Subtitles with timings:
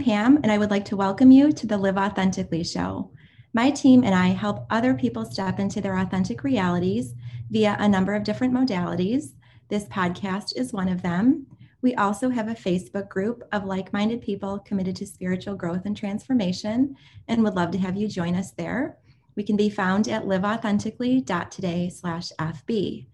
[0.00, 3.10] Pam, and I would like to welcome you to the Live Authentically show.
[3.52, 7.12] My team and I help other people step into their authentic realities
[7.50, 9.34] via a number of different modalities.
[9.68, 11.46] This podcast is one of them.
[11.82, 15.94] We also have a Facebook group of like minded people committed to spiritual growth and
[15.94, 16.96] transformation,
[17.28, 18.96] and would love to have you join us there.
[19.36, 23.06] We can be found at liveauthentically.today slash FB.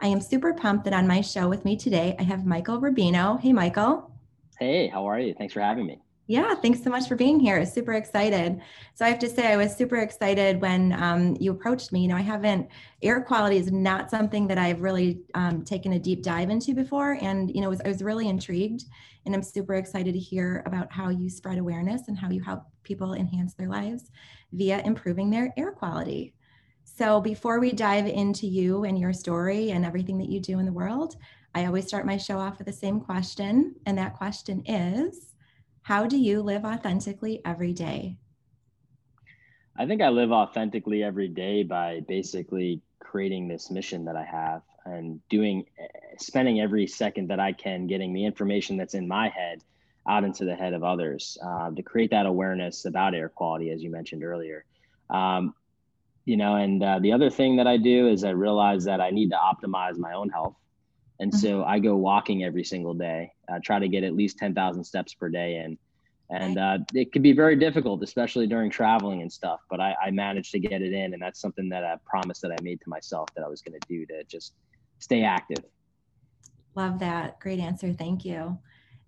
[0.00, 3.40] I am super pumped that on my show with me today, I have Michael Rubino.
[3.40, 4.10] Hey, Michael.
[4.58, 5.34] Hey, how are you?
[5.34, 6.00] Thanks for having me.
[6.32, 7.62] Yeah, thanks so much for being here.
[7.66, 8.58] Super excited.
[8.94, 12.00] So I have to say, I was super excited when um, you approached me.
[12.00, 12.70] You know, I haven't
[13.02, 17.18] air quality is not something that I've really um, taken a deep dive into before,
[17.20, 18.84] and you know, was, I was really intrigued,
[19.26, 22.62] and I'm super excited to hear about how you spread awareness and how you help
[22.82, 24.10] people enhance their lives
[24.54, 26.32] via improving their air quality.
[26.82, 30.64] So before we dive into you and your story and everything that you do in
[30.64, 31.16] the world,
[31.54, 35.31] I always start my show off with the same question, and that question is
[35.82, 38.16] how do you live authentically every day?
[39.76, 44.62] I think I live authentically every day by basically creating this mission that I have
[44.84, 45.64] and doing,
[46.18, 49.62] spending every second that I can getting the information that's in my head
[50.08, 53.82] out into the head of others uh, to create that awareness about air quality, as
[53.82, 54.64] you mentioned earlier.
[55.10, 55.54] Um,
[56.24, 59.10] you know, and uh, the other thing that I do is I realize that I
[59.10, 60.54] need to optimize my own health.
[61.22, 61.38] And mm-hmm.
[61.38, 65.14] so I go walking every single day, uh, try to get at least 10,000 steps
[65.14, 65.78] per day in.
[66.30, 69.60] And uh, it can be very difficult, especially during traveling and stuff.
[69.70, 71.12] But I, I managed to get it in.
[71.12, 73.78] And that's something that I promised that I made to myself that I was going
[73.80, 74.54] to do to just
[74.98, 75.64] stay active.
[76.74, 77.38] Love that.
[77.38, 77.92] Great answer.
[77.92, 78.58] Thank you.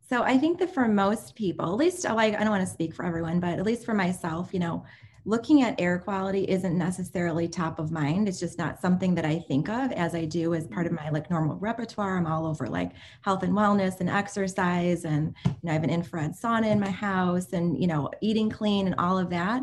[0.08, 2.94] So I think that for most people, at least like I don't want to speak
[2.94, 4.84] for everyone, but at least for myself, you know,
[5.26, 8.28] looking at air quality isn't necessarily top of mind.
[8.28, 11.04] It's just not something that I think of as I do as part of mm-hmm.
[11.06, 12.16] my like normal repertoire.
[12.16, 15.90] I'm all over like health and wellness and exercise and you know I have an
[15.90, 19.62] infrared sauna in my house and you know eating clean and all of that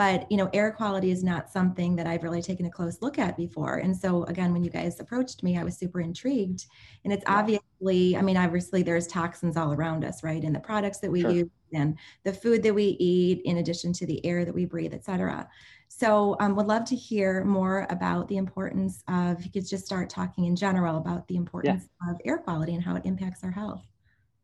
[0.00, 3.18] but you know air quality is not something that i've really taken a close look
[3.18, 6.64] at before and so again when you guys approached me i was super intrigued
[7.04, 7.38] and it's yeah.
[7.38, 11.20] obviously i mean obviously there's toxins all around us right in the products that we
[11.20, 11.30] sure.
[11.30, 14.94] use and the food that we eat in addition to the air that we breathe
[14.94, 15.46] et cetera
[15.88, 20.08] so um, would love to hear more about the importance of you could just start
[20.08, 22.12] talking in general about the importance yeah.
[22.12, 23.84] of air quality and how it impacts our health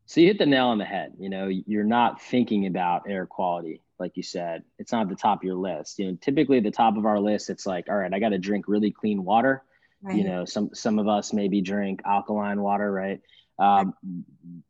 [0.05, 3.25] so you hit the nail on the head you know you're not thinking about air
[3.25, 5.99] quality like you said it's not at the top of your list.
[5.99, 8.29] You know typically at the top of our list it's like all right i got
[8.29, 9.63] to drink really clean water.
[10.01, 10.15] Right.
[10.15, 13.21] you know some some of us maybe drink alkaline water right.
[13.59, 13.95] Um,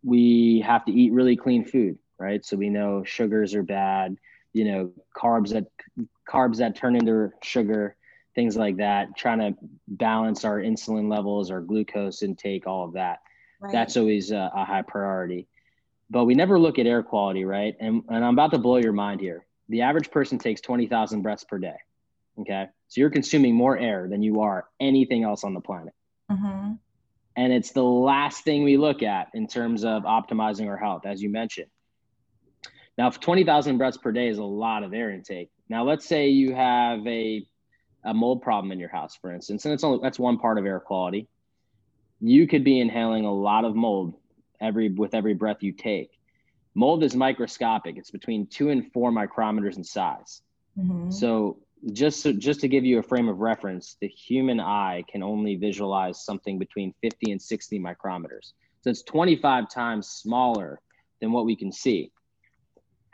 [0.01, 2.43] we have to eat really clean food right?
[2.43, 4.17] So we know sugars are bad
[4.53, 5.65] you know carbs that
[6.27, 7.95] carbs that turn into sugar
[8.33, 9.53] things like that trying to
[9.87, 13.19] balance our insulin levels our glucose intake all of that.
[13.59, 13.71] Right.
[13.71, 15.47] that's always a, a high priority
[16.09, 17.75] but we never look at air quality, right?
[17.79, 19.45] And, and I'm about to blow your mind here.
[19.69, 21.75] The average person takes 20,000 breaths per day.
[22.39, 22.67] Okay.
[22.87, 25.93] So you're consuming more air than you are anything else on the planet.
[26.31, 26.73] Mm-hmm.
[27.35, 31.21] And it's the last thing we look at in terms of optimizing our health, as
[31.21, 31.67] you mentioned.
[32.97, 35.51] Now, 20,000 breaths per day is a lot of air intake.
[35.69, 37.45] Now, let's say you have a,
[38.03, 40.65] a mold problem in your house, for instance, and it's only, that's one part of
[40.65, 41.27] air quality.
[42.19, 44.15] You could be inhaling a lot of mold
[44.61, 46.11] every with every breath you take.
[46.75, 47.97] Mold is microscopic.
[47.97, 50.41] It's between two and four micrometers in size.
[50.77, 51.09] Mm-hmm.
[51.09, 51.57] So
[51.91, 55.55] just so, just to give you a frame of reference, the human eye can only
[55.55, 58.53] visualize something between 50 and 60 micrometers.
[58.81, 60.79] So it's 25 times smaller
[61.19, 62.11] than what we can see.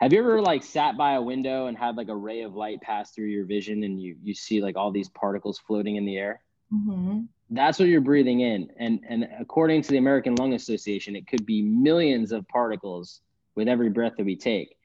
[0.00, 2.80] Have you ever like sat by a window and had like a ray of light
[2.80, 6.16] pass through your vision and you you see like all these particles floating in the
[6.16, 6.42] air?
[6.72, 7.20] Mm-hmm.
[7.50, 8.70] That's what you're breathing in.
[8.78, 13.20] And, and according to the American Lung Association, it could be millions of particles
[13.54, 14.76] with every breath that we take.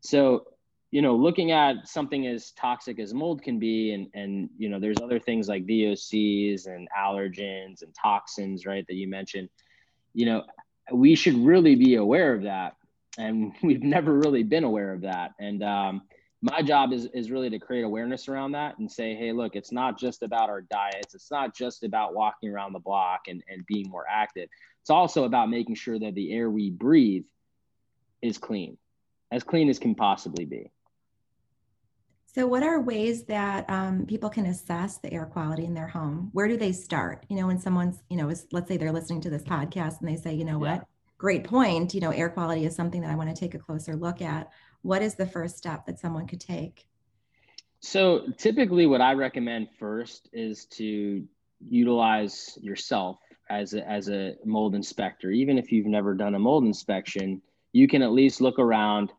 [0.00, 0.46] So,
[0.90, 4.80] you know, looking at something as toxic as mold can be, and, and you know,
[4.80, 9.48] there's other things like VOCs and allergens and toxins, right, that you mentioned,
[10.12, 10.44] you know,
[10.92, 12.76] we should really be aware of that.
[13.18, 15.32] And we've never really been aware of that.
[15.38, 16.02] And, um,
[16.42, 19.70] my job is, is really to create awareness around that and say, hey, look, it's
[19.70, 21.14] not just about our diets.
[21.14, 24.48] It's not just about walking around the block and, and being more active.
[24.80, 27.24] It's also about making sure that the air we breathe
[28.22, 28.76] is clean,
[29.30, 30.72] as clean as can possibly be.
[32.34, 36.30] So, what are ways that um, people can assess the air quality in their home?
[36.32, 37.26] Where do they start?
[37.28, 40.08] You know, when someone's, you know, is, let's say they're listening to this podcast and
[40.08, 40.78] they say, you know yeah.
[40.78, 40.86] what,
[41.22, 41.94] great point.
[41.94, 44.50] You know, air quality is something that I want to take a closer look at
[44.82, 46.88] what is the first step that someone could take?
[47.78, 51.24] So typically what I recommend first is to
[51.60, 55.30] utilize yourself as a, as a mold inspector.
[55.30, 57.40] Even if you've never done a mold inspection,
[57.72, 59.12] you can at least look around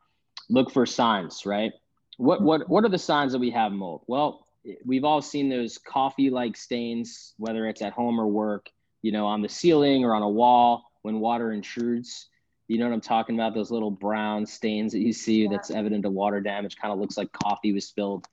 [0.50, 1.72] look for signs, right?
[2.18, 4.02] What what what are the signs that we have mold?
[4.08, 4.46] Well,
[4.86, 8.70] we've all seen those coffee-like stains, whether it's at home or work,
[9.02, 12.28] you know, on the ceiling or on a wall when water intrudes.
[12.68, 13.54] You know what I'm talking about?
[13.54, 15.50] Those little brown stains that you see yeah.
[15.52, 18.26] that's evident of water damage, kind of looks like coffee was spilled.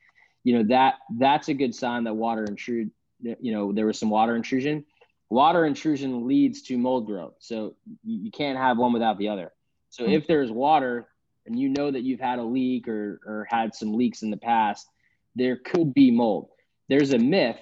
[0.45, 2.91] You know, that that's a good sign that water intrude,
[3.21, 4.85] you know, there was some water intrusion.
[5.29, 7.35] Water intrusion leads to mold growth.
[7.41, 7.75] So
[8.05, 9.53] you can't have one without the other.
[9.91, 10.15] So mm-hmm.
[10.15, 11.09] if there's water
[11.47, 14.37] and you know that you've had a leak or, or had some leaks in the
[14.37, 14.89] past,
[15.35, 16.49] there could be mold.
[16.89, 17.61] There's a myth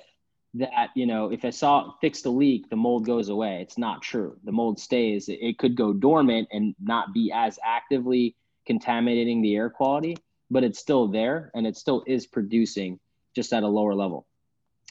[0.58, 3.60] that you know if I saw fix the leak, the mold goes away.
[3.62, 4.36] It's not true.
[4.44, 5.28] The mold stays.
[5.28, 10.16] It, could go dormant and not be as actively contaminating the air quality,
[10.50, 12.98] but it's still there and it still is producing
[13.34, 14.26] just at a lower level.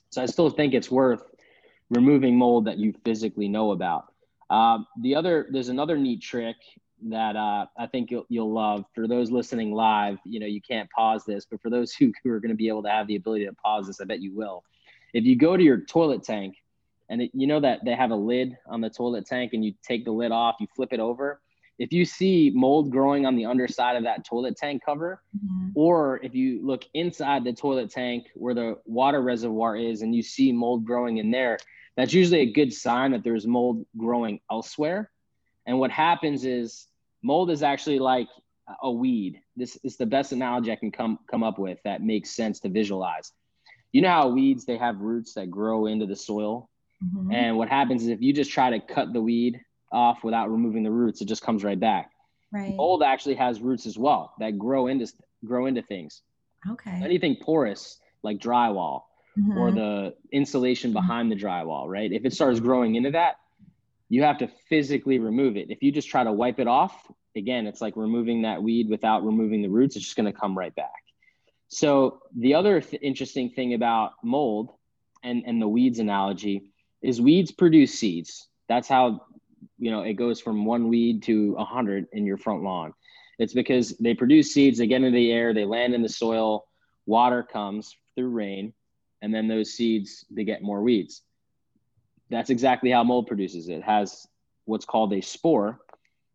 [0.09, 1.23] So I still think it's worth
[1.89, 4.13] removing mold that you physically know about.
[4.49, 6.55] Uh, the other, there's another neat trick
[7.09, 8.85] that uh, I think you'll, you'll love.
[8.95, 12.31] For those listening live, you know, you can't pause this, but for those who, who
[12.31, 14.33] are going to be able to have the ability to pause this, I bet you
[14.33, 14.63] will.
[15.17, 16.55] If you go to your toilet tank
[17.09, 19.73] and it, you know that they have a lid on the toilet tank and you
[19.83, 21.41] take the lid off, you flip it over.
[21.79, 25.69] If you see mold growing on the underside of that toilet tank cover, mm-hmm.
[25.75, 30.23] or if you look inside the toilet tank where the water reservoir is and you
[30.23, 31.57] see mold growing in there,
[31.95, 35.11] that's usually a good sign that there's mold growing elsewhere
[35.67, 36.87] and what happens is
[37.21, 38.29] mold is actually like
[38.81, 39.41] a weed.
[39.55, 42.69] This is the best analogy I can come come up with that makes sense to
[42.69, 43.31] visualize.
[43.91, 46.69] You know how weeds they have roots that grow into the soil,
[47.03, 47.31] mm-hmm.
[47.31, 49.61] and what happens is if you just try to cut the weed
[49.91, 52.11] off without removing the roots, it just comes right back.
[52.51, 52.75] Right.
[52.75, 55.11] Mold actually has roots as well that grow into
[55.45, 56.21] grow into things.
[56.69, 57.01] Okay.
[57.03, 59.03] Anything porous like drywall
[59.37, 59.57] mm-hmm.
[59.57, 62.11] or the insulation behind the drywall, right?
[62.11, 63.35] If it starts growing into that,
[64.09, 65.69] you have to physically remove it.
[65.69, 66.95] If you just try to wipe it off,
[67.35, 69.95] again, it's like removing that weed without removing the roots.
[69.95, 70.91] It's just going to come right back.
[71.69, 74.71] So the other th- interesting thing about mold
[75.23, 76.71] and, and the weeds analogy
[77.01, 78.47] is weeds produce seeds.
[78.69, 79.25] That's how,
[79.77, 82.93] you know, it goes from one weed to a hundred in your front lawn.
[83.37, 86.65] It's because they produce seeds, they get into the air, they land in the soil,
[87.05, 88.73] water comes through rain,
[89.21, 91.21] and then those seeds, they get more weeds.
[92.29, 93.75] That's exactly how mold produces it.
[93.75, 94.27] it has
[94.65, 95.79] what's called a spore,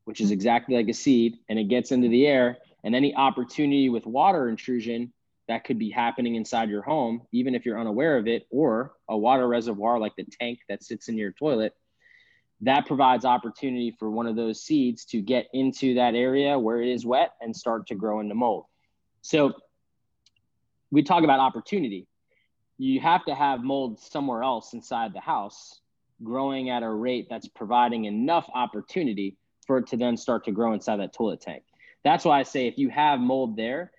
[0.04, 0.34] which is mm-hmm.
[0.34, 2.58] exactly like a seed, and it gets into the air.
[2.84, 5.12] And any opportunity with water intrusion
[5.48, 9.16] that could be happening inside your home, even if you're unaware of it, or a
[9.16, 11.74] water reservoir like the tank that sits in your toilet,
[12.60, 16.88] that provides opportunity for one of those seeds to get into that area where it
[16.88, 18.66] is wet and start to grow into mold.
[19.20, 19.52] So
[20.92, 22.06] we talk about opportunity.
[22.78, 25.80] You have to have mold somewhere else inside the house
[26.22, 29.36] growing at a rate that's providing enough opportunity
[29.66, 31.64] for it to then start to grow inside that toilet tank.
[32.04, 33.92] That's why I say if you have mold there,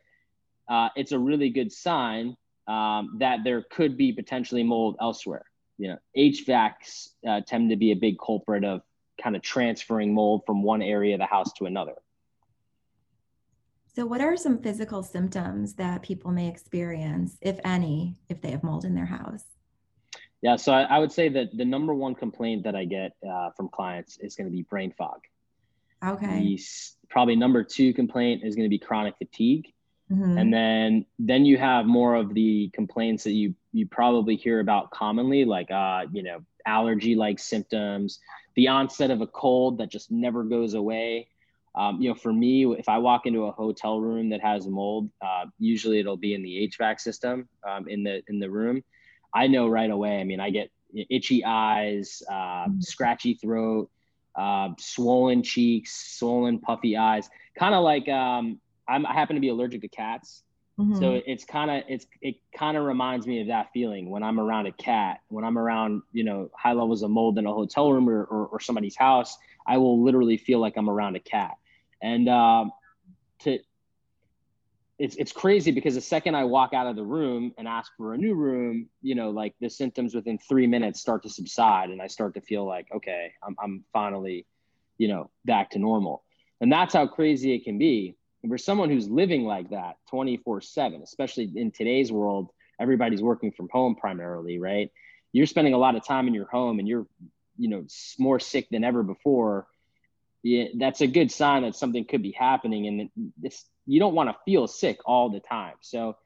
[0.69, 2.35] uh, it's a really good sign
[2.67, 5.45] um, that there could be potentially mold elsewhere.
[5.77, 8.81] You know, HVACs uh, tend to be a big culprit of
[9.21, 11.95] kind of transferring mold from one area of the house to another.
[13.95, 18.63] So, what are some physical symptoms that people may experience, if any, if they have
[18.63, 19.43] mold in their house?
[20.41, 23.51] Yeah, so I, I, would say that the number one complaint that I get uh,
[23.55, 25.19] from clients is going to be brain fog.
[26.05, 26.39] Okay.
[26.39, 26.59] The,
[27.09, 29.67] probably number two complaint is going to be chronic fatigue,
[30.11, 30.37] mm-hmm.
[30.37, 34.91] and then then you have more of the complaints that you you probably hear about
[34.91, 38.19] commonly, like uh, you know allergy like symptoms,
[38.55, 41.27] the onset of a cold that just never goes away.
[41.75, 45.09] Um, you know, for me, if I walk into a hotel room that has mold,
[45.21, 48.83] uh, usually it'll be in the HVAC system um, in the in the room
[49.33, 50.19] I know right away.
[50.19, 50.69] I mean, I get
[51.09, 53.89] itchy eyes, uh, scratchy throat,
[54.35, 57.29] uh, swollen cheeks, swollen puffy eyes.
[57.57, 60.43] Kind of like um, I'm, I happen to be allergic to cats.
[60.79, 60.99] Mm-hmm.
[60.99, 64.39] So it's kind of it's it kind of reminds me of that feeling when I'm
[64.39, 67.91] around a cat, when I'm around you know high levels of mold in a hotel
[67.91, 69.37] room or, or, or somebody's house,
[69.67, 71.51] I will literally feel like I'm around a cat.
[72.01, 72.71] And um,
[73.41, 73.59] to
[74.99, 78.13] it's it's crazy because the second I walk out of the room and ask for
[78.13, 82.01] a new room, you know, like the symptoms within three minutes start to subside, and
[82.01, 84.45] I start to feel like, okay, I'm I'm finally,
[84.97, 86.23] you know, back to normal,
[86.61, 88.15] and that's how crazy it can be.
[88.43, 93.51] And for someone who's living like that 24 seven, especially in today's world, everybody's working
[93.51, 94.91] from home primarily, right?
[95.31, 97.07] You're spending a lot of time in your home, and you're,
[97.57, 97.85] you know,
[98.19, 99.67] more sick than ever before
[100.43, 102.87] yeah, that's a good sign that something could be happening.
[102.87, 105.75] And it's, you don't want to feel sick all the time.
[105.79, 106.17] So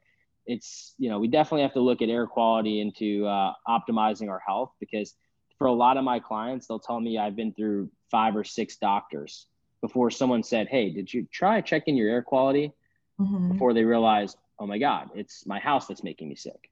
[0.44, 4.42] it's, you know, we definitely have to look at air quality into uh, optimizing our
[4.44, 5.14] health because
[5.56, 8.76] for a lot of my clients, they'll tell me I've been through five or six
[8.76, 9.46] doctors
[9.80, 12.72] before someone said, Hey, did you try checking your air quality?
[13.20, 13.52] mm-hmm.
[13.52, 16.70] before they realize, oh my God, it's my house that's making me sick.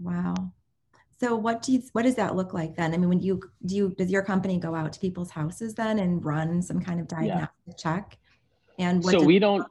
[0.00, 0.34] Wow.
[1.18, 2.92] So what do you, what does that look like then?
[2.92, 5.98] I mean, when you do you does your company go out to people's houses then
[5.98, 7.74] and run some kind of diagnostic yeah.
[7.74, 8.18] check?
[8.78, 9.66] And so we don't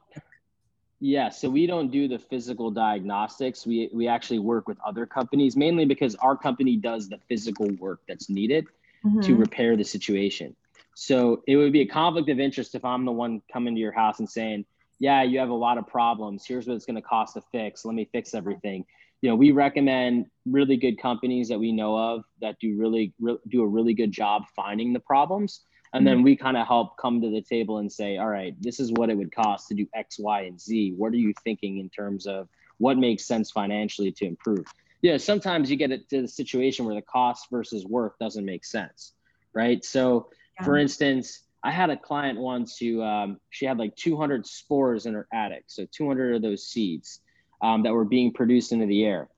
[0.98, 3.64] yeah, so we don't do the physical diagnostics.
[3.64, 8.00] We we actually work with other companies mainly because our company does the physical work
[8.08, 8.66] that's needed
[9.04, 9.20] mm-hmm.
[9.20, 10.56] to repair the situation.
[10.98, 13.92] So it would be a conflict of interest if I'm the one coming to your
[13.92, 14.64] house and saying,
[14.98, 16.44] "Yeah, you have a lot of problems.
[16.46, 17.84] Here's what it's going to cost to fix.
[17.84, 18.84] Let me fix everything."
[19.22, 23.38] you know, we recommend really good companies that we know of that do really re-
[23.48, 25.62] do a really good job finding the problems,
[25.92, 26.24] and then mm-hmm.
[26.24, 29.08] we kind of help come to the table and say, all right, this is what
[29.08, 30.94] it would cost to do X, Y, and Z.
[30.96, 32.48] What are you thinking in terms of
[32.78, 34.66] what makes sense financially to improve?
[35.00, 38.18] Yeah, you know, sometimes you get it to the situation where the cost versus worth
[38.20, 39.12] doesn't make sense,
[39.54, 39.82] right?
[39.84, 40.64] So, yeah.
[40.64, 45.14] for instance, I had a client once who um, she had like 200 spores in
[45.14, 47.20] her attic, so 200 of those seeds
[47.60, 49.28] um, that were being produced into the air.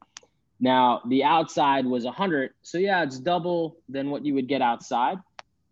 [0.61, 2.51] Now, the outside was 100.
[2.63, 5.19] So, yeah, it's double than what you would get outside,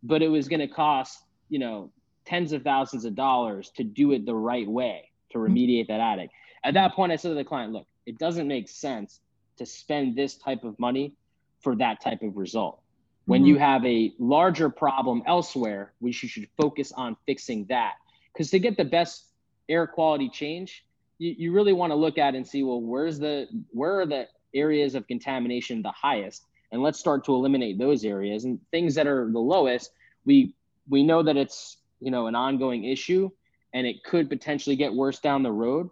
[0.03, 1.91] but it was going to cost, you know,
[2.25, 5.53] tens of thousands of dollars to do it the right way to mm-hmm.
[5.53, 6.31] remediate that attic.
[6.65, 9.21] At that point, I said to the client, look, it doesn't make sense
[9.59, 11.15] to spend this type of money
[11.61, 12.81] for that type of result.
[13.27, 13.49] When mm-hmm.
[13.49, 17.95] you have a larger problem elsewhere, we should focus on fixing that.
[18.33, 19.27] Because to get the best
[19.69, 20.87] air quality change,
[21.19, 24.27] you, you really want to look at and see well where's the where are the
[24.55, 29.07] areas of contamination the highest and let's start to eliminate those areas and things that
[29.07, 29.93] are the lowest
[30.25, 30.55] we
[30.89, 33.31] we know that it's you know an ongoing issue
[33.75, 35.89] and it could potentially get worse down the road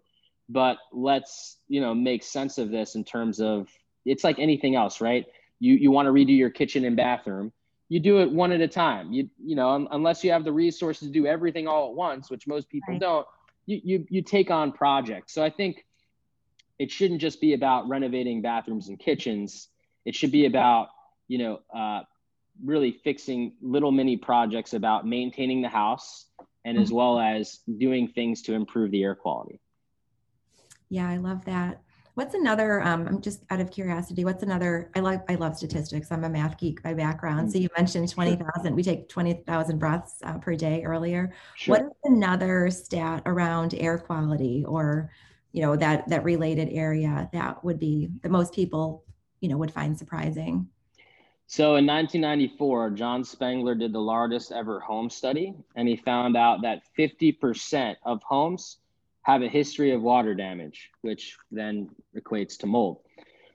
[0.49, 3.69] but let's you know make sense of this in terms of
[4.05, 5.27] it's like anything else right
[5.61, 7.53] you you want to redo your kitchen and bathroom
[7.89, 11.09] you do it one at a time you you know unless you have the resources
[11.09, 13.01] to do everything all at once which most people right.
[13.01, 13.27] don't
[13.67, 15.33] you, you you take on projects.
[15.33, 15.85] So I think
[16.79, 19.69] it shouldn't just be about renovating bathrooms and kitchens.
[20.05, 20.89] It should be about
[21.29, 22.03] you know uh,
[22.63, 26.27] really fixing little mini projects about maintaining the house
[26.65, 26.97] and as mm-hmm.
[26.97, 29.61] well as doing things to improve the air quality.
[30.89, 31.81] Yeah, I love that.
[32.15, 32.81] What's another?
[32.81, 34.25] Um, I'm just out of curiosity.
[34.25, 34.91] What's another?
[34.95, 36.13] I like I love statistics.
[36.13, 37.51] I'm a math geek by background.
[37.51, 38.77] So you mentioned twenty thousand.
[38.77, 41.33] We take twenty thousand breaths uh, per day earlier.
[41.57, 41.75] Sure.
[41.75, 45.11] What is another stat around air quality, or
[45.51, 49.05] you know that that related area that would be that most people
[49.41, 50.69] you know would find surprising?
[51.47, 56.63] So in 1994, John Spengler did the largest ever home study, and he found out
[56.63, 58.79] that 50% of homes
[59.25, 63.01] have a history of water damage, which then equates to mold.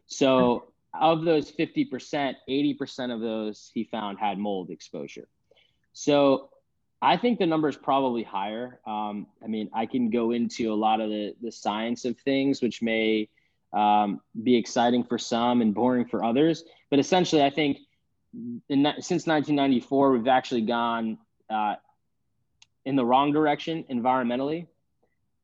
[0.07, 5.27] So, of those 50%, 80% of those he found had mold exposure.
[5.93, 6.49] So,
[7.01, 8.79] I think the number is probably higher.
[8.85, 12.61] Um, I mean, I can go into a lot of the, the science of things,
[12.61, 13.29] which may
[13.71, 16.65] um, be exciting for some and boring for others.
[16.89, 17.77] But essentially, I think
[18.67, 21.75] in, since 1994, we've actually gone uh,
[22.85, 24.67] in the wrong direction environmentally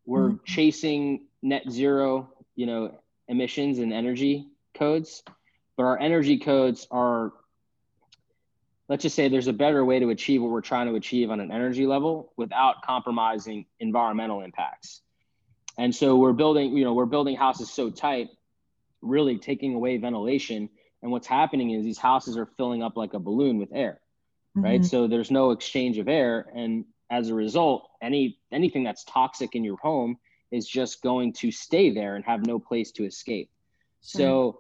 [0.06, 0.44] we're mm-hmm.
[0.46, 4.48] chasing net zero, you know, emissions and energy
[4.78, 5.24] codes,
[5.78, 7.34] but our energy codes are
[8.88, 11.40] let's just say there's a better way to achieve what we're trying to achieve on
[11.40, 15.02] an energy level without compromising environmental impacts.
[15.78, 18.30] And so we're building, you know, we're building houses so tight,
[19.02, 20.70] really taking away ventilation.
[21.02, 24.00] And what's happening is these houses are filling up like a balloon with air,
[24.56, 24.82] right?
[24.82, 24.88] Mm-hmm.
[24.88, 26.46] So there's no exchange of air.
[26.56, 30.18] And as a result, any anything that's toxic in your home
[30.52, 33.50] is just going to stay there and have no place to escape.
[34.02, 34.60] So,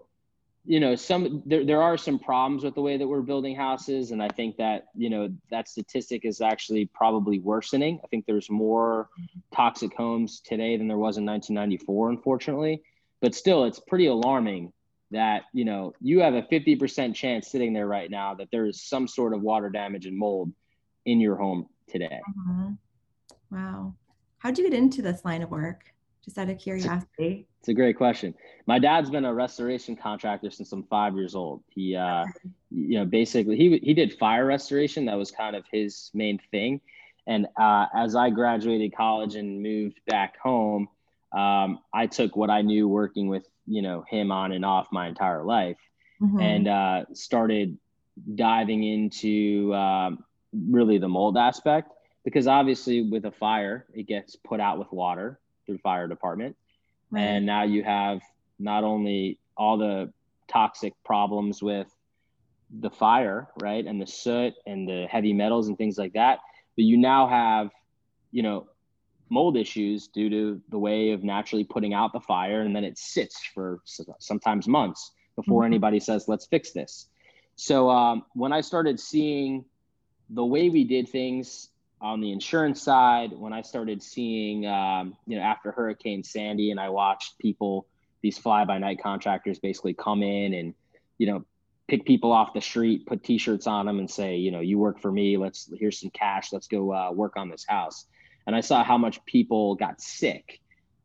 [0.66, 0.72] hmm.
[0.72, 4.12] you know, some there, there are some problems with the way that we're building houses.
[4.12, 8.00] And I think that, you know, that statistic is actually probably worsening.
[8.04, 9.40] I think there's more mm-hmm.
[9.56, 12.84] toxic homes today than there was in 1994, unfortunately.
[13.22, 14.74] But still, it's pretty alarming
[15.12, 18.84] that, you know, you have a 50% chance sitting there right now that there is
[18.84, 20.52] some sort of water damage and mold
[21.06, 22.20] in your home today.
[22.28, 22.70] Uh-huh.
[23.52, 23.94] Wow.
[24.40, 25.92] How'd you get into this line of work?
[26.24, 27.48] Just out of curiosity.
[27.60, 28.34] It's a great question.
[28.66, 31.64] My dad's been a restoration contractor since I'm five years old.
[31.70, 32.26] He, uh,
[32.72, 35.06] you know, basically he he did fire restoration.
[35.06, 36.82] That was kind of his main thing.
[37.28, 40.90] And uh, as I graduated college and moved back home,
[41.32, 45.08] um, I took what I knew working with you know him on and off my
[45.08, 45.78] entire life,
[46.22, 46.40] mm-hmm.
[46.40, 47.78] and uh, started
[48.36, 50.24] diving into um,
[50.70, 51.92] really the mold aspect
[52.24, 56.56] because obviously with a fire it gets put out with water through fire department
[57.12, 57.22] right.
[57.22, 58.22] and now you have
[58.60, 60.12] not only all the
[60.48, 61.88] toxic problems with
[62.80, 66.40] the fire right and the soot and the heavy metals and things like that
[66.76, 67.70] but you now have
[68.32, 68.68] you know
[69.30, 72.98] mold issues due to the way of naturally putting out the fire and then it
[72.98, 73.82] sits for
[74.20, 75.74] sometimes months before mm-hmm.
[75.74, 77.08] anybody says let's fix this
[77.56, 79.66] so um, when i started seeing
[80.30, 81.70] the way we did things
[82.02, 86.80] on the insurance side when i started seeing um, you know after hurricane sandy and
[86.80, 87.88] i watched people
[88.22, 90.74] these fly by night contractors basically come in and
[91.18, 91.46] you know
[91.88, 95.00] pick people off the street put t-shirts on them and say you know you work
[95.00, 98.08] for me let's here's some cash let's go uh, work on this house
[98.48, 100.62] and I saw how much people got sick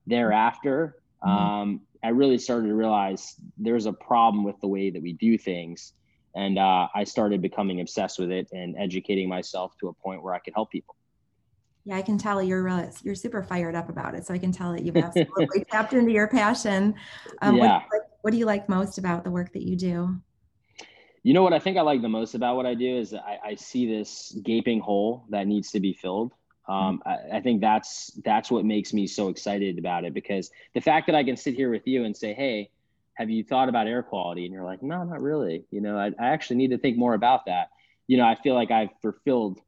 [0.06, 0.96] thereafter.
[1.24, 1.30] Mm-hmm.
[1.30, 5.38] Um, I really started to realize there's a problem with the way that we do
[5.38, 5.92] things.
[6.34, 10.34] And uh, I started becoming obsessed with it and educating myself to a point where
[10.34, 10.94] I could help people.
[11.84, 14.26] Yeah, I can tell you're uh, you're super fired up about it.
[14.26, 16.94] So I can tell that you've absolutely tapped into your passion.
[17.42, 17.62] Um, yeah.
[17.62, 20.16] What do, like, what do you like most about the work that you do?
[21.22, 23.38] You know what I think I like the most about what I do is I,
[23.44, 26.32] I see this gaping hole that needs to be filled
[26.70, 30.80] um, I, I, think that's that's what makes me so excited about it because the
[30.80, 32.70] fact that I can sit here with you and say, "Hey,
[33.20, 36.06] have you thought about air quality?" and you're like, "No, not really." You know, I,
[36.18, 37.70] I actually need to think more about that.
[38.06, 39.60] You know, I feel like I've fulfilled,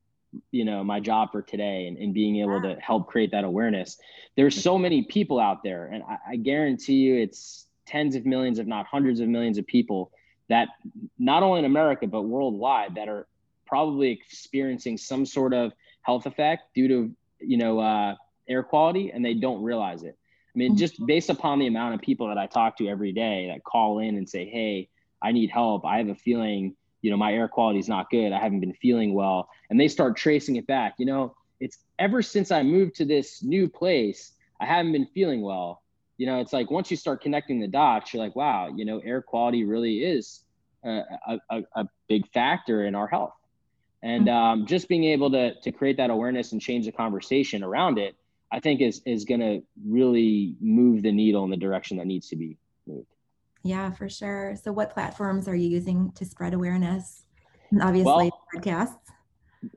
[0.51, 3.99] you know, my job for today and, and being able to help create that awareness.
[4.37, 8.59] There's so many people out there, and I, I guarantee you, it's tens of millions,
[8.59, 10.11] if not hundreds of millions, of people
[10.49, 10.69] that
[11.19, 13.27] not only in America but worldwide that are
[13.67, 18.15] probably experiencing some sort of health effect due to you know uh,
[18.49, 20.17] air quality and they don't realize it
[20.55, 21.07] i mean just mm-hmm.
[21.07, 24.17] based upon the amount of people that i talk to every day that call in
[24.17, 24.89] and say hey
[25.23, 25.87] i need help.
[25.87, 28.33] I have a feeling you know my air quality is not good.
[28.33, 29.49] I haven't been feeling well.
[29.71, 30.95] And they start tracing it back.
[30.99, 35.43] You know it's ever since i moved to this new place i haven't been feeling
[35.43, 35.83] well.
[36.19, 38.99] You know it's like once you start connecting the dots you're like wow you know
[38.99, 40.45] air quality really is
[40.85, 43.35] a, a, a big factor in our health.
[44.03, 44.37] And mm-hmm.
[44.37, 48.17] um, just being able to to create that awareness and change the conversation around it
[48.53, 52.29] i think is is going to really move the needle in the direction that needs
[52.29, 53.07] to be moved.
[53.65, 54.57] Yeah for sure.
[54.63, 57.25] So what platforms are you using to spread awareness?
[57.81, 58.99] Obviously well, podcasts.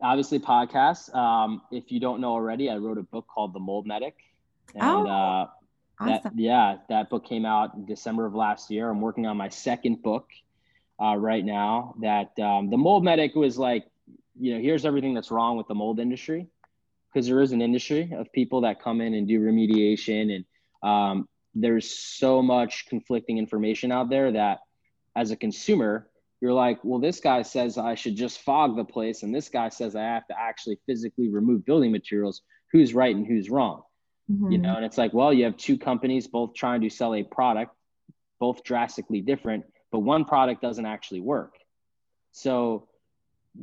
[0.01, 1.13] obviously podcasts.
[1.15, 4.15] Um, if you don't know already i wrote a book called the mold medic.
[4.73, 5.47] And oh, uh,
[5.99, 6.21] awesome.
[6.23, 8.89] that, yeah that book came out in december of last year.
[8.89, 10.27] I'm working on my second book
[11.01, 13.85] uh, right now that um, the mold medic was like
[14.38, 16.47] you know, here's everything that's wrong with the mold industry,
[17.15, 20.45] because there is an industry of people that come in and do remediation, and
[20.84, 24.60] um, there's so much conflicting information out there that,
[25.15, 26.10] as a consumer,
[26.41, 29.69] you're like, well, this guy says I should just fog the place, and this guy
[29.69, 32.41] says I have to actually physically remove building materials.
[32.73, 33.84] Who's right and who's wrong?
[34.30, 34.51] Mm-hmm.
[34.51, 37.23] You know, and it's like, well, you have two companies both trying to sell a
[37.23, 37.73] product,
[38.41, 41.56] both drastically different, but one product doesn't actually work.
[42.34, 42.89] So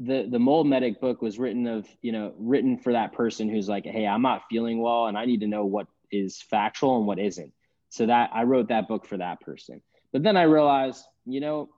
[0.01, 3.69] the the mold medic book was written of you know written for that person who's
[3.69, 7.07] like hey i'm not feeling well and i need to know what is factual and
[7.07, 7.53] what isn't.
[7.89, 9.83] So that i wrote that book for that person.
[10.13, 11.69] But then i realized you know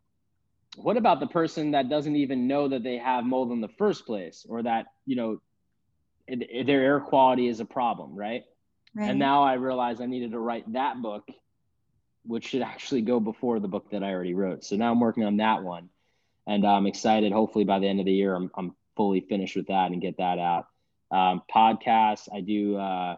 [0.77, 4.07] what about the person that doesn't even know that they have mold in the first
[4.07, 5.41] place or that you know
[6.27, 8.43] it, it, their air quality is a problem right?
[8.95, 9.11] right.
[9.11, 11.29] and now i realized i needed to write that book
[12.27, 14.65] which should actually go before the book that i already wrote.
[14.65, 15.91] So now i'm working on that one
[16.47, 17.33] and I'm excited.
[17.33, 20.19] Hopefully, by the end of the year, I'm, I'm fully finished with that and get
[20.19, 20.67] that out.
[21.11, 22.77] Um, podcasts, I do.
[22.77, 23.17] Uh,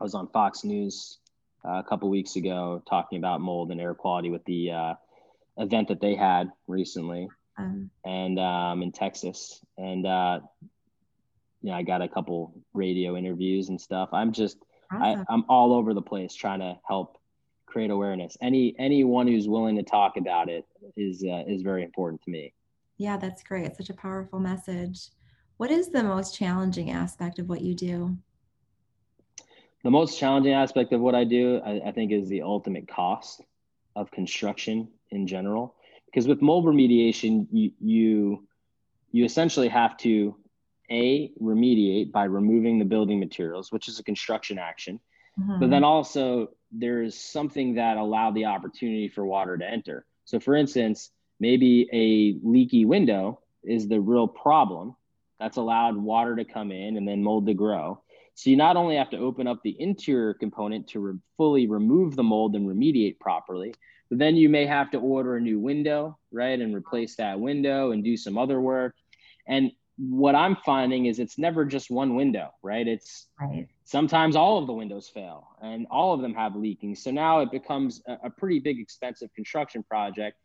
[0.00, 1.18] I was on Fox News
[1.64, 4.94] uh, a couple weeks ago talking about mold and air quality with the uh,
[5.58, 10.40] event that they had recently, um, and um, in Texas, and uh,
[11.62, 14.08] you know, I got a couple radio interviews and stuff.
[14.12, 14.56] I'm just,
[14.90, 15.24] awesome.
[15.28, 17.19] I, I'm all over the place trying to help
[17.70, 18.36] create awareness.
[18.40, 22.52] Any anyone who's willing to talk about it is uh, is very important to me.
[22.98, 23.66] Yeah, that's great.
[23.66, 25.08] It's such a powerful message.
[25.56, 28.16] What is the most challenging aspect of what you do?
[29.84, 33.42] The most challenging aspect of what I do, I, I think, is the ultimate cost
[33.96, 35.76] of construction in general.
[36.06, 38.46] Because with mold remediation, you you
[39.12, 40.36] you essentially have to
[40.90, 45.00] a remediate by removing the building materials, which is a construction action,
[45.38, 45.60] mm-hmm.
[45.60, 50.06] but then also there's something that allowed the opportunity for water to enter.
[50.24, 54.94] So, for instance, maybe a leaky window is the real problem
[55.38, 58.02] that's allowed water to come in and then mold to grow.
[58.34, 62.16] So, you not only have to open up the interior component to re- fully remove
[62.16, 63.74] the mold and remediate properly,
[64.08, 67.92] but then you may have to order a new window, right, and replace that window
[67.92, 68.94] and do some other work.
[69.46, 72.88] And what I'm finding is it's never just one window, right?
[72.88, 73.68] It's right.
[73.84, 76.94] sometimes all of the windows fail and all of them have leaking.
[76.94, 80.38] So now it becomes a, a, pretty big, expensive construction project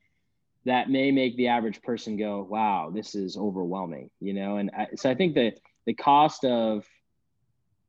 [0.66, 4.58] that may make the average person go, wow, this is overwhelming, you know?
[4.58, 6.86] And I, so I think that the cost of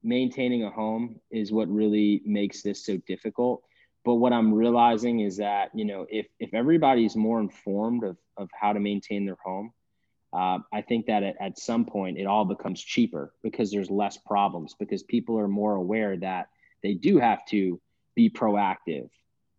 [0.04, 3.62] maintaining a home is what really makes this so difficult.
[4.04, 8.48] But what I'm realizing is that, you know, if, if everybody's more informed of, of
[8.54, 9.72] how to maintain their home,
[10.32, 14.16] uh, I think that at, at some point it all becomes cheaper because there's less
[14.16, 16.48] problems because people are more aware that
[16.82, 17.80] they do have to
[18.14, 19.08] be proactive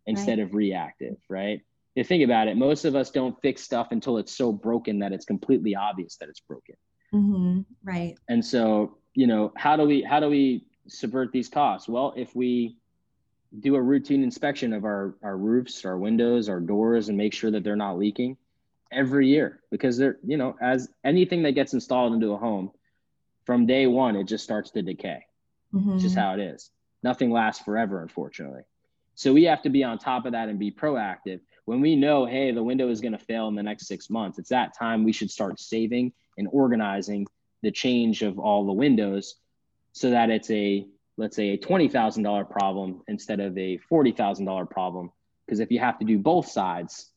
[0.06, 0.46] instead right.
[0.46, 1.62] of reactive, right?
[1.94, 5.12] You think about it, most of us don't fix stuff until it's so broken that
[5.12, 6.76] it's completely obvious that it's broken.
[7.12, 7.60] Mm-hmm.
[7.82, 8.14] Right.
[8.28, 11.88] And so, you know, how do we how do we subvert these costs?
[11.88, 12.76] Well, if we
[13.60, 17.50] do a routine inspection of our our roofs, our windows, our doors, and make sure
[17.50, 18.36] that they're not leaking
[18.90, 22.70] every year, because they're you know, as anything that gets installed into a home,
[23.44, 25.24] from day one, it just starts to decay.
[25.74, 25.94] Mm-hmm.
[25.94, 26.70] It's just how it is.
[27.02, 28.62] Nothing lasts forever, unfortunately.
[29.14, 31.40] So we have to be on top of that and be proactive.
[31.64, 34.38] When we know, hey, the window is going to fail in the next six months,
[34.38, 37.26] it's that time we should start saving and organizing
[37.62, 39.34] the change of all the windows
[39.92, 45.10] so that it's a let's say a $20,000 problem instead of a $40,000 problem
[45.44, 47.10] because if you have to do both sides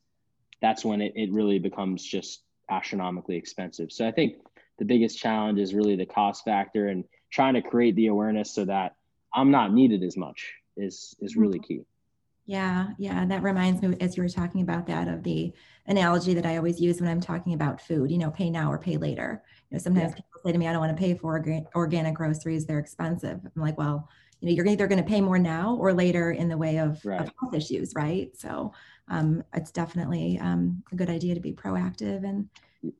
[0.61, 4.35] that's when it, it really becomes just astronomically expensive so i think
[4.79, 8.65] the biggest challenge is really the cost factor and trying to create the awareness so
[8.65, 8.95] that
[9.33, 11.79] i'm not needed as much is is really mm-hmm.
[11.79, 11.85] key
[12.45, 13.25] yeah, yeah.
[13.25, 15.53] That reminds me, as you were talking about that, of the
[15.87, 18.77] analogy that I always use when I'm talking about food, you know, pay now or
[18.77, 19.43] pay later.
[19.69, 20.15] You know, sometimes yeah.
[20.15, 21.41] people say to me, I don't want to pay for
[21.75, 23.39] organic groceries, they're expensive.
[23.43, 24.09] I'm like, well,
[24.41, 27.03] you know, you're either going to pay more now or later in the way of,
[27.05, 27.21] right.
[27.21, 28.35] of health issues, right?
[28.35, 28.73] So
[29.07, 32.49] um, it's definitely um, a good idea to be proactive and,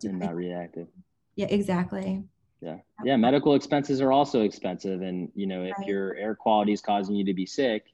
[0.04, 0.88] and not reactive.
[1.36, 2.24] Yeah, exactly.
[2.62, 2.78] Yeah.
[3.04, 3.18] Yeah.
[3.18, 5.02] Medical expenses are also expensive.
[5.02, 5.88] And, you know, if right.
[5.88, 7.86] your air quality is causing you to be sick,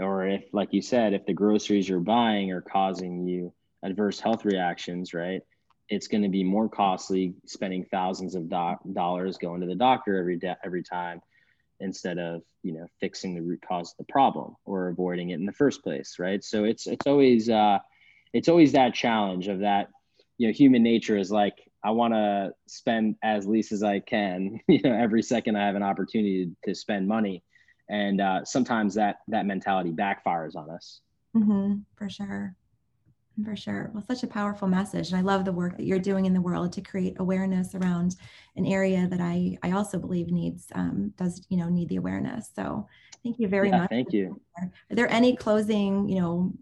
[0.00, 4.44] or if like you said if the groceries you're buying are causing you adverse health
[4.44, 5.42] reactions right
[5.88, 10.18] it's going to be more costly spending thousands of do- dollars going to the doctor
[10.18, 11.20] every day every time
[11.80, 15.46] instead of you know fixing the root cause of the problem or avoiding it in
[15.46, 16.44] the first place right?
[16.44, 17.78] So it's it's always uh
[18.32, 19.88] it's always that challenge of that
[20.38, 24.60] you know human nature is like i want to spend as least as i can
[24.68, 27.42] you know every second i have an opportunity to spend money.
[27.88, 31.00] And uh, sometimes that that mentality backfires on us.
[31.36, 32.54] Mm-hmm, for sure
[33.44, 33.90] for sure.
[33.94, 36.40] Well such a powerful message and i love the work that you're doing in the
[36.40, 38.16] world to create awareness around
[38.56, 42.50] an area that i i also believe needs um, does you know need the awareness.
[42.54, 42.86] So
[43.22, 43.90] thank you very yeah, much.
[43.90, 44.40] thank you.
[44.58, 46.52] Are there any closing you know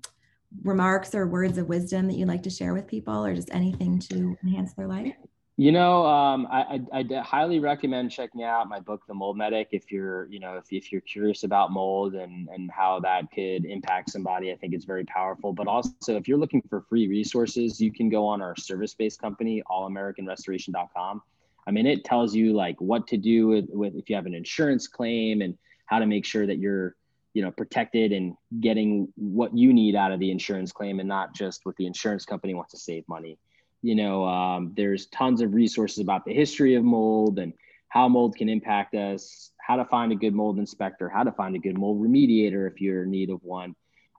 [0.63, 3.99] remarks or words of wisdom that you'd like to share with people or just anything
[3.99, 5.13] to enhance their life
[5.59, 9.71] you know, um, I, I, I, highly recommend checking out my book, The Mold Medic,
[9.73, 13.65] if you're, you know, if, if you're curious about mold and, and how that could
[13.65, 14.53] impact somebody.
[14.53, 15.53] I think it's very powerful.
[15.53, 19.61] But also, if you're looking for free resources, you can go on our service-based company,
[19.69, 21.23] allamericanrestoration.com.
[21.67, 24.35] I mean, it tells you like what to do with, with if you have an
[24.35, 26.95] insurance claim and how to make sure that you're,
[27.35, 31.35] you know, protected and getting what you need out of the insurance claim and not
[31.35, 33.39] just what the insurance company wants to save money
[33.83, 37.53] you know um, there's tons of resources about the history of mold and
[37.89, 41.55] how mold can impact us how to find a good mold inspector how to find
[41.57, 43.75] a good mold remediator if you're in need of one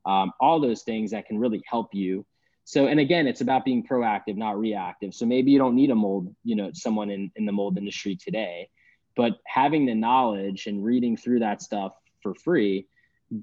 [0.06, 2.26] um, all those things that can really help you.
[2.64, 5.14] So and again it's about being proactive not reactive.
[5.14, 8.16] So maybe you don't need a mold you know someone in, in the mold industry
[8.16, 8.70] today
[9.16, 12.88] but having the knowledge and reading through that stuff for free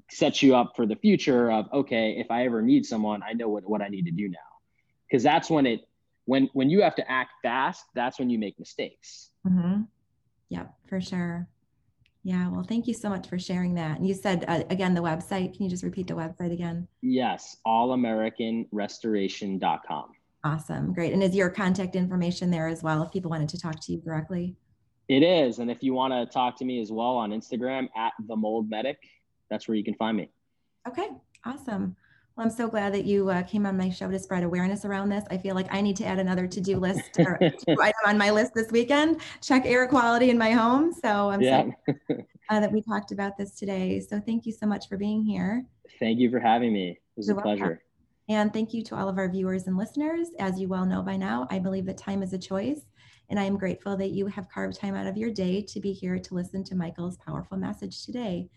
[0.09, 3.47] sets you up for the future of okay if i ever need someone i know
[3.47, 4.37] what, what i need to do now.
[5.07, 5.86] Because that's when it
[6.27, 9.31] when when you have to act fast that's when you make mistakes.
[9.47, 9.81] Mm-hmm.
[10.49, 11.47] yeah for sure.
[12.23, 13.97] Yeah well thank you so much for sharing that.
[13.97, 15.55] And you said uh, again the website.
[15.55, 16.87] Can you just repeat the website again?
[17.01, 20.05] Yes allamericanrestoration.com
[20.43, 21.13] awesome great.
[21.13, 23.99] And is your contact information there as well if people wanted to talk to you
[23.99, 24.55] directly?
[25.07, 28.11] It is and if you want to talk to me as well on instagram at
[28.27, 28.97] the mold medic
[29.49, 30.29] that's where you can find me.
[30.87, 31.09] Okay
[31.45, 31.95] awesome
[32.37, 35.09] well, I'm so glad that you uh, came on my show to spread awareness around
[35.09, 35.23] this.
[35.31, 38.53] I feel like I need to add another to-do list or item on my list
[38.53, 39.21] this weekend.
[39.41, 40.93] Check air quality in my home.
[40.93, 41.65] So I'm yeah.
[41.87, 42.15] so
[42.49, 43.99] uh, that we talked about this today.
[43.99, 45.65] So thank you so much for being here.
[45.99, 46.91] Thank you for having me.
[46.91, 47.63] It was You're a pleasure.
[47.63, 47.79] Welcome.
[48.29, 50.27] And thank you to all of our viewers and listeners.
[50.37, 52.81] As you well know by now, I believe that time is a choice.
[53.31, 55.91] And I am grateful that you have carved time out of your day to be
[55.91, 58.47] here to listen to Michael's powerful message today.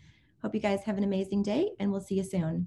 [0.43, 2.67] Hope you guys have an amazing day, and we'll see you soon.